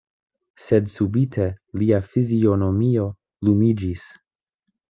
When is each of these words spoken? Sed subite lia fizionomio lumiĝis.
Sed 0.67 0.89
subite 0.93 1.45
lia 1.81 2.01
fizionomio 2.13 3.07
lumiĝis. 3.51 4.09